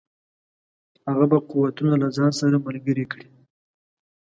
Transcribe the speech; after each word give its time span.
هغه 1.07 1.25
به 1.31 1.37
قوتونه 1.49 1.93
له 2.01 2.07
ځان 2.17 2.31
سره 2.39 2.63
ملګري 2.65 3.05
کړي. 3.11 3.27